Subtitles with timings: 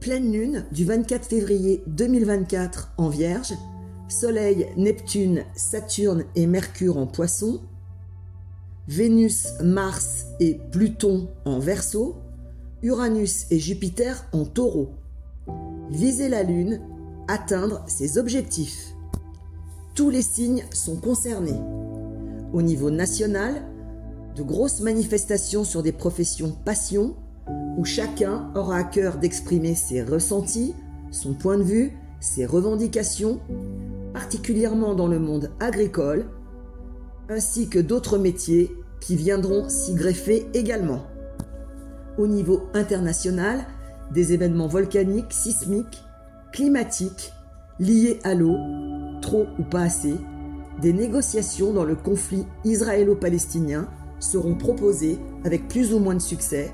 [0.00, 3.52] Pleine lune du 24 février 2024 en Vierge,
[4.08, 7.60] Soleil, Neptune, Saturne et Mercure en Poisson,
[8.88, 12.16] Vénus, Mars et Pluton en Verseau,
[12.82, 14.94] Uranus et Jupiter en Taureau.
[15.90, 16.80] Viser la Lune,
[17.28, 18.94] atteindre ses objectifs.
[19.94, 21.60] Tous les signes sont concernés.
[22.54, 23.62] Au niveau national,
[24.34, 27.16] de grosses manifestations sur des professions passion,
[27.76, 30.74] où chacun aura à cœur d'exprimer ses ressentis,
[31.10, 33.40] son point de vue, ses revendications,
[34.12, 36.26] particulièrement dans le monde agricole,
[37.28, 38.70] ainsi que d'autres métiers
[39.00, 41.02] qui viendront s'y greffer également.
[42.18, 43.64] Au niveau international,
[44.12, 46.02] des événements volcaniques, sismiques,
[46.52, 47.32] climatiques,
[47.78, 48.56] liés à l'eau,
[49.22, 50.14] trop ou pas assez,
[50.80, 56.72] des négociations dans le conflit israélo-palestinien seront proposées avec plus ou moins de succès,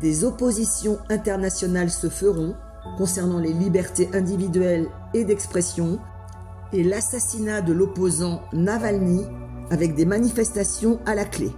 [0.00, 2.54] des oppositions internationales se feront
[2.96, 5.98] concernant les libertés individuelles et d'expression
[6.72, 9.24] et l'assassinat de l'opposant Navalny
[9.70, 11.50] avec des manifestations à la clé.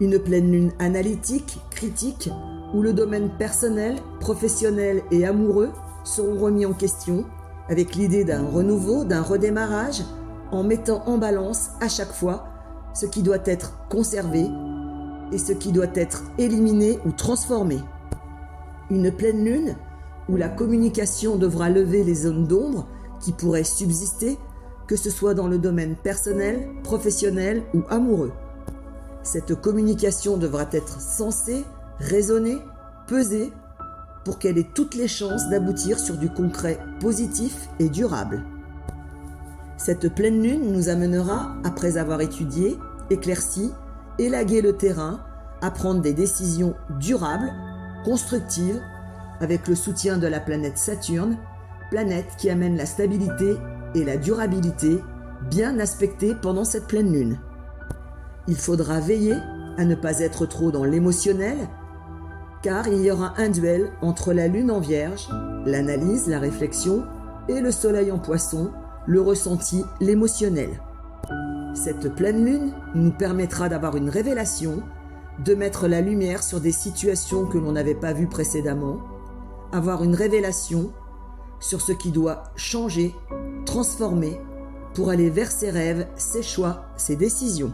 [0.00, 2.30] Une pleine lune analytique, critique,
[2.74, 5.70] où le domaine personnel, professionnel et amoureux
[6.04, 7.24] seront remis en question
[7.68, 10.02] avec l'idée d'un renouveau, d'un redémarrage,
[10.50, 12.48] en mettant en balance à chaque fois
[12.94, 14.46] ce qui doit être conservé
[15.32, 17.78] et ce qui doit être éliminé ou transformé.
[18.90, 19.76] Une pleine lune
[20.28, 22.86] où la communication devra lever les zones d'ombre
[23.20, 24.38] qui pourraient subsister,
[24.86, 28.32] que ce soit dans le domaine personnel, professionnel ou amoureux.
[29.22, 31.64] Cette communication devra être sensée,
[31.98, 32.58] raisonnée,
[33.06, 33.52] pesée,
[34.24, 38.44] pour qu'elle ait toutes les chances d'aboutir sur du concret positif et durable.
[39.76, 42.78] Cette pleine lune nous amènera, après avoir étudié,
[43.10, 43.72] éclairci,
[44.18, 45.20] élagué le terrain,
[45.60, 47.52] à prendre des décisions durables,
[48.04, 48.80] constructives,
[49.40, 51.36] avec le soutien de la planète Saturne,
[51.90, 53.56] planète qui amène la stabilité
[53.94, 54.98] et la durabilité
[55.50, 57.38] bien aspectées pendant cette pleine lune.
[58.48, 59.36] Il faudra veiller
[59.76, 61.58] à ne pas être trop dans l'émotionnel,
[62.62, 65.28] car il y aura un duel entre la lune en vierge,
[65.66, 67.04] l'analyse, la réflexion,
[67.48, 68.70] et le soleil en poisson,
[69.06, 70.80] le ressenti, l'émotionnel.
[71.74, 74.82] Cette pleine lune nous permettra d'avoir une révélation,
[75.44, 78.98] de mettre la lumière sur des situations que l'on n'avait pas vues précédemment,
[79.72, 80.92] avoir une révélation
[81.60, 83.14] sur ce qui doit changer,
[83.64, 84.38] transformer,
[84.94, 87.72] pour aller vers ses rêves, ses choix, ses décisions.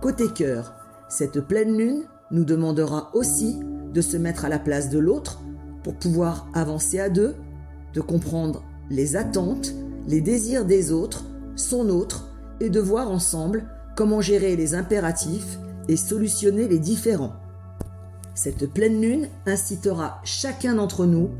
[0.00, 0.74] Côté cœur,
[1.08, 3.58] cette pleine lune nous demandera aussi
[3.92, 5.40] de se mettre à la place de l'autre
[5.82, 7.34] pour pouvoir avancer à deux,
[7.92, 9.74] de comprendre les attentes,
[10.06, 11.24] les désirs des autres,
[11.56, 12.31] son autre,
[12.62, 13.64] et de voir ensemble
[13.96, 15.58] comment gérer les impératifs
[15.88, 17.34] et solutionner les différends.
[18.34, 21.30] Cette pleine lune incitera chacun d'entre nous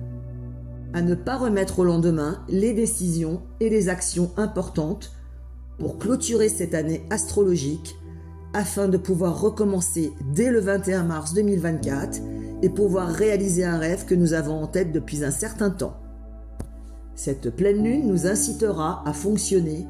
[0.92, 5.12] à ne pas remettre au lendemain les décisions et les actions importantes
[5.78, 7.96] pour clôturer cette année astrologique
[8.52, 12.20] afin de pouvoir recommencer dès le 21 mars 2024
[12.62, 15.96] et pouvoir réaliser un rêve que nous avons en tête depuis un certain temps.
[17.14, 19.86] Cette pleine lune nous incitera à fonctionner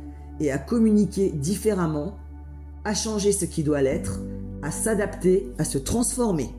[0.50, 2.16] à communiquer différemment,
[2.84, 4.20] à changer ce qui doit l'être,
[4.62, 6.50] à s'adapter, à se transformer.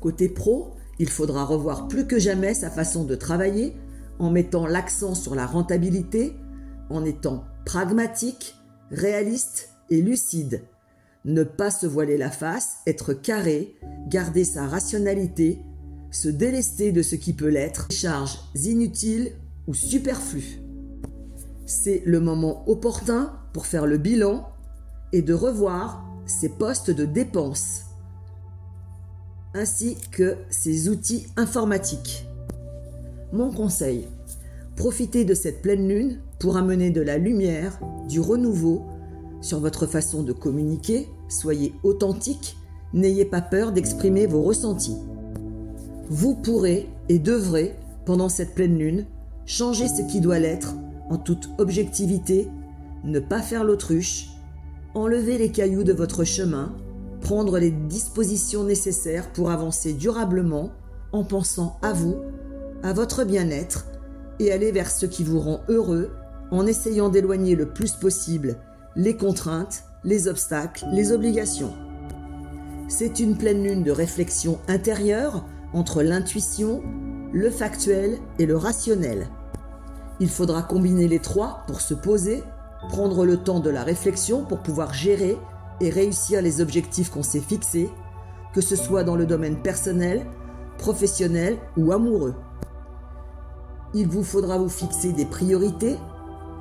[0.00, 3.76] Côté pro, il faudra revoir plus que jamais sa façon de travailler
[4.18, 6.34] en mettant l'accent sur la rentabilité,
[6.90, 8.54] en étant pragmatique,
[8.90, 10.62] réaliste et lucide.
[11.24, 13.74] Ne pas se voiler la face, être carré,
[14.08, 15.58] garder sa rationalité,
[16.10, 19.32] se délester de ce qui peut l'être, charges inutiles
[19.66, 20.65] ou superflues.
[21.66, 24.48] C'est le moment opportun pour faire le bilan
[25.12, 27.82] et de revoir ses postes de dépenses
[29.52, 32.26] ainsi que ses outils informatiques.
[33.32, 34.06] Mon conseil,
[34.76, 38.84] profitez de cette pleine lune pour amener de la lumière, du renouveau
[39.40, 42.56] sur votre façon de communiquer, soyez authentique,
[42.92, 44.96] n'ayez pas peur d'exprimer vos ressentis.
[46.08, 47.74] Vous pourrez et devrez,
[48.04, 49.06] pendant cette pleine lune,
[49.46, 50.74] changer ce qui doit l'être
[51.10, 52.48] en toute objectivité,
[53.04, 54.28] ne pas faire l'autruche,
[54.94, 56.74] enlever les cailloux de votre chemin
[57.26, 60.70] prendre les dispositions nécessaires pour avancer durablement
[61.12, 62.16] en pensant à vous,
[62.84, 63.86] à votre bien-être
[64.38, 66.12] et aller vers ce qui vous rend heureux
[66.52, 68.56] en essayant d'éloigner le plus possible
[68.94, 71.72] les contraintes, les obstacles, les obligations.
[72.86, 76.82] C'est une pleine lune de réflexion intérieure entre l'intuition,
[77.32, 79.26] le factuel et le rationnel.
[80.18, 82.42] Il faudra combiner les trois pour se poser,
[82.88, 85.38] prendre le temps de la réflexion pour pouvoir gérer
[85.80, 87.90] et réussir les objectifs qu'on s'est fixés,
[88.54, 90.24] que ce soit dans le domaine personnel,
[90.78, 92.34] professionnel ou amoureux.
[93.92, 95.96] Il vous faudra vous fixer des priorités,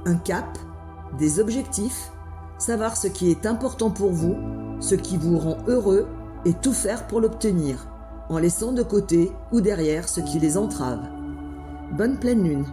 [0.06, 0.58] un cap,
[1.18, 2.12] des objectifs,
[2.58, 4.36] savoir ce qui est important pour vous,
[4.82, 6.08] ce qui vous rend heureux
[6.44, 7.88] et tout faire pour l'obtenir,
[8.30, 11.08] en laissant de côté ou derrière ce qui les entrave.
[11.94, 12.66] Bonne pleine lune